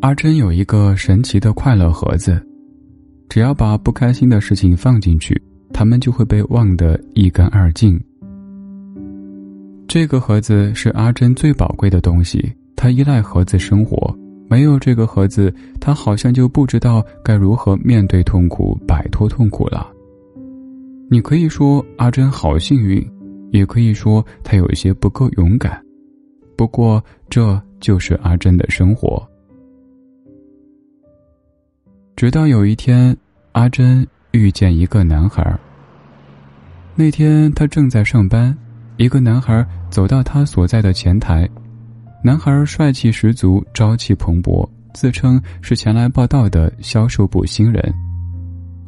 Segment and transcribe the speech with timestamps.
[0.00, 2.40] 阿珍有一个神奇的快乐盒子，
[3.28, 5.40] 只要把不开心的事情放进去，
[5.72, 8.00] 他们就会被忘得一干二净。
[9.88, 14.16] 这个盒子是阿珍最宝贵的东西，她依赖盒子生活。
[14.48, 19.84] 没有这个盒子，她好像就不知道该如何面对痛苦、摆脱痛苦了。
[21.10, 23.04] 你可以说阿珍好幸运，
[23.50, 25.82] 也可以说她有一些不够勇敢。
[26.56, 29.27] 不过，这就是阿珍的生活。
[32.18, 33.16] 直到有一天，
[33.52, 35.56] 阿珍遇见一个男孩。
[36.96, 38.52] 那天他正在上班，
[38.96, 41.48] 一个男孩走到他所在的前台。
[42.24, 47.94] 男孩帅气十足，朝气蓬勃，自称是前来报道的销售部新人。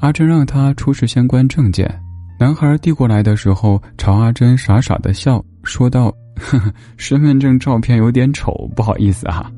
[0.00, 1.88] 阿珍让他出示相关证件。
[2.36, 9.48] 男孩递过来的时候，朝阿珍傻傻的笑，说道：“呵呵，身份证照片有点丑，不好意思啊。”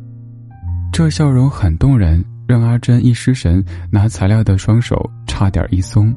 [0.92, 2.22] 这笑容很动人。
[2.52, 6.14] 让阿珍一失神，拿材料的双手差点一松。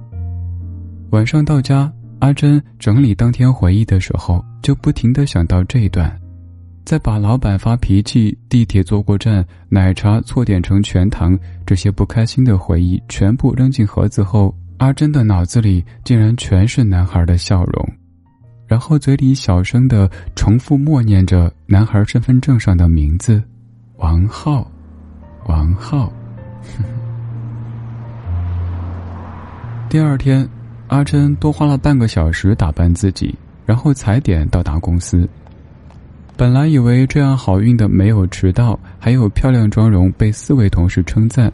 [1.12, 6.14] 晚上到家，阿珍整理当天回忆的时候，就不停的想到这一段。
[6.84, 17.90] 在把老板发脾气、地铁坐过站、奶茶错点成全糖这些不开心的回忆全部扔进盒子后，阿珍的脑子里竟然全是男孩的笑容，
[18.68, 23.42] 然后嘴里小声的重复默念着男孩身份证上的名字：
[24.00, 24.70] 王浩，
[25.48, 26.12] 王浩。
[29.90, 30.48] 第二天，
[30.88, 33.36] 阿珍多花了半个小时打扮自己，
[33.66, 35.28] 然后踩点到达公司。
[36.38, 41.52] 本来以为这样好运的没有迟到，还有漂亮妆容被四位同事称赞，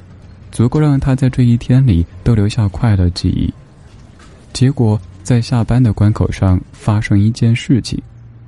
[0.52, 3.54] 足够让她在这一天里都留下快乐记忆。
[4.54, 8.02] 结果在下班的关口上发生一件事情，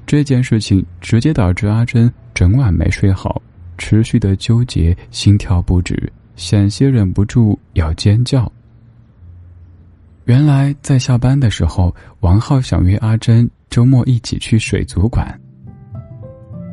[0.08, 3.39] 这件事情直接导致阿珍整晚没睡好，
[3.78, 6.11] 持续的纠结，心跳不止。
[6.36, 8.52] 险些忍不住要尖叫。
[10.26, 15.38] 原来在下班的时候，王浩想约阿珍周末一起去水族馆。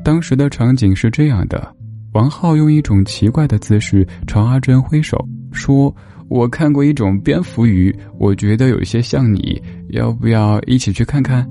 [0.05, 1.75] 当时的场景是这样的：
[2.13, 5.95] 王浩用一种奇怪的姿势朝阿珍挥手，说
[6.29, 11.45] ：“我看过一种蝙蝠鱼，我觉得有些像你，要不要一起去看看？”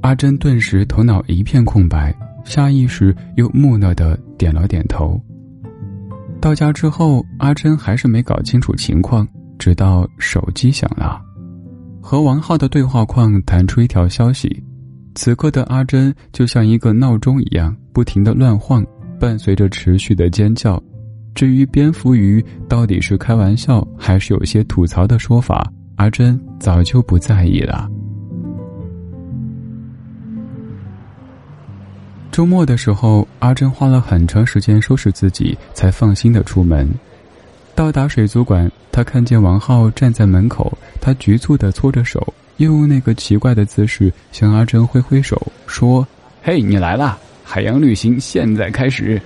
[0.00, 2.14] 阿珍顿时头脑一片空白，
[2.44, 5.20] 下意识又木讷的点了点头。
[6.40, 9.26] 到家之后，阿珍还是没搞清楚情况，
[9.58, 11.20] 直到手机响了，
[12.00, 14.62] 和王浩的对话框弹出一条消息。
[15.14, 18.84] 此刻的阿珍就像一个闹钟一样，不停的乱晃，
[19.18, 20.80] 伴随着持续的尖叫。
[21.34, 27.90] 至于蝙蝠鱼到底是开玩笑还是有些吐槽的说法，阿珍早就不在意了。
[32.36, 36.86] 周末的时候，阿珍花了很长时间收拾自己，才放心的出门。
[37.74, 40.70] 到达水族馆，她看见王浩站在门口，
[41.00, 46.06] 他局促的搓着手，又用那个奇怪的姿势向阿珍挥挥手，说
[46.44, 47.16] ：“嘿，你来啦！
[47.42, 49.18] 海洋旅行现在开始。”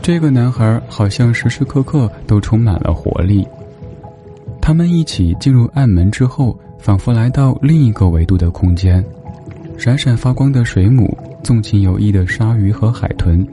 [0.00, 3.44] 这个男孩好像时时刻刻都充满了活力。
[4.62, 9.04] 他们一起进入暗门之后，仿佛来到另一个维度的空间，
[9.76, 11.18] 闪闪发光的水母。
[11.42, 13.46] 纵情游弋的鲨鱼和海豚，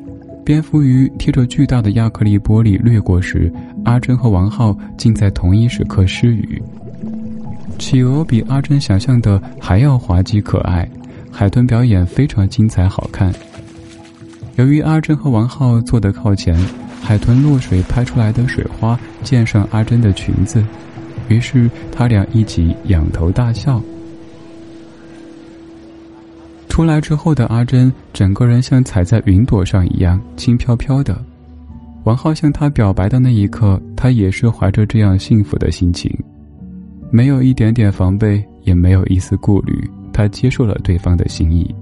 [0.43, 3.51] 蝙蝠鱼贴着巨大的亚克力玻璃掠过时，
[3.83, 6.61] 阿珍和王浩竟在同一时刻失语。
[7.77, 10.87] 企鹅比阿珍想象的还要滑稽可爱，
[11.31, 13.33] 海豚表演非常精彩好看。
[14.55, 16.57] 由于阿珍和王浩坐得靠前，
[17.01, 20.63] 海豚落水拍出来的水花溅上阿珍的裙子，
[21.27, 23.81] 于是他俩一起仰头大笑。
[26.75, 31.17] 出来之后的阿珍，整个人像踩在云朵上一样轻飘飘的。
[32.03, 36.11] 王浩向她表白的那一刻，她也是怀着这样幸福的心情，
[37.11, 41.73] 没有一点点防备，也没有一丝顾虑，她接受了对方的心意。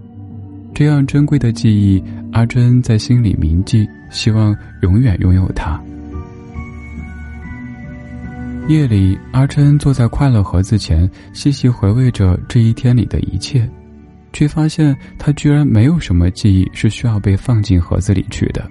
[0.75, 1.99] 这样珍贵的记忆，
[2.31, 5.81] 阿珍在心里铭记，希望永远拥有它。
[8.67, 13.67] 夜里，阿珍坐在快乐盒子前，细细回味着这一天里的一切。
[14.33, 18.67] 却发现他居然没有什么记忆是需要被放进盒子里去的，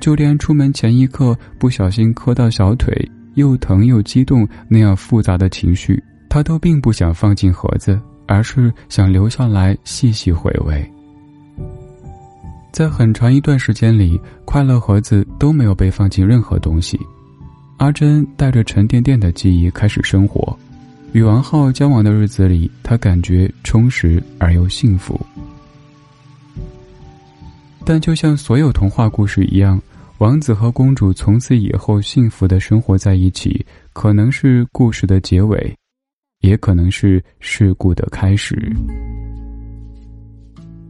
[0.00, 2.92] 就连出门前一刻不小心磕到小腿，
[3.34, 10.90] 又疼又激动那样复杂的情绪，他都并不想放进盒子，而是想留下来细细回味。
[12.72, 16.98] 在很长一段时间里，快乐盒子都没有被放进任何东西，
[17.76, 20.56] 阿珍带着沉甸甸的记忆开始生活。
[21.12, 25.20] 与王浩交往的日子里，他感觉充实而又幸福。
[27.84, 29.80] 但就像所有童话故事一样，
[30.18, 35.74] 王子和公主从此以后幸福的生活在一起，可能是故事的结尾，
[36.42, 38.72] 也可能是事故的开始。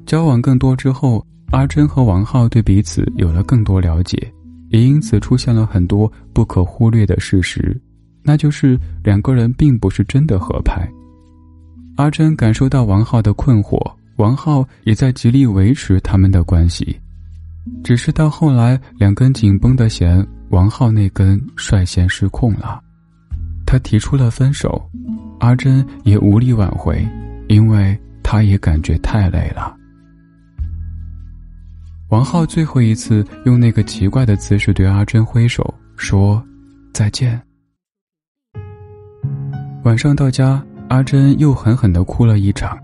[0.05, 4.31] 交往更多之后，阿珍和王浩对彼此有了更多了解，
[4.69, 7.81] 也因此出现了很多不可忽略的事实，
[8.22, 10.88] 那就是两个人并不是真的合拍。
[11.96, 13.78] 阿珍感受到王浩的困惑，
[14.17, 16.99] 王浩也在极力维持他们的关系，
[17.84, 22.81] 只是到后来两根紧绷的弦，王浩那根率先失控了，
[23.67, 24.88] 他提出了分手，
[25.40, 27.06] 阿珍也无力挽回，
[27.49, 29.76] 因为他也感觉太累了。
[32.08, 36.43] 王浩最后一次用那个奇怪的姿势对阿珍挥手，说
[36.94, 37.40] ：“再见。”
[39.82, 42.79] 晚上到家，阿珍又狠狠的哭了一场。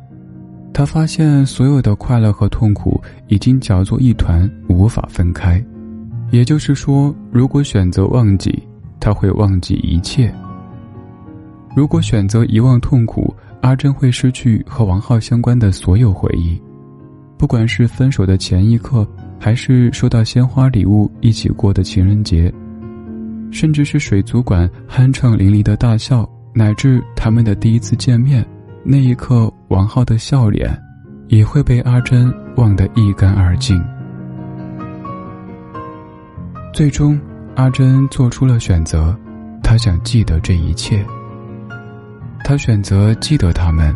[0.73, 5.63] 她发现所有的快乐和痛苦已经搅作一团，无法分开。
[6.31, 8.63] 也就是说，如果选择忘记，
[8.99, 10.29] 他会忘记一切；
[11.77, 16.61] 如果选择遗忘痛苦，阿珍会失去和王浩相关的所有回忆。
[17.39, 19.07] 不管是分手的前一刻，
[19.39, 22.53] 还是收到鲜花礼物一起过的情人节，
[23.51, 28.43] 甚至是水族馆酣畅淋漓的大笑，乃至他们的第一次见面，
[28.83, 30.75] 那一刻王浩的笑脸，
[31.29, 33.79] 也会被阿珍忘得一干二净。
[36.73, 37.21] 最终，
[37.57, 39.15] 阿珍做出了选择，
[39.63, 41.05] 她想记得这一切。
[42.43, 43.95] 她选择记得他们。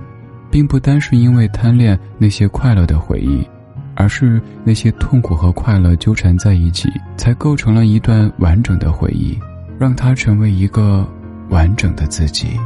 [0.53, 3.47] 并不单是因为贪恋那些快乐的回忆，
[3.95, 9.39] 而是那些痛苦和快乐纠缠在一起，才构成了一段完整的回忆，
[9.79, 11.07] 让它成为一个
[11.51, 12.59] 完整的自己。